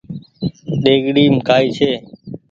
ۮيگڙيم 0.83 1.33
ڪآئي 1.47 1.67
ڇي 1.77 1.91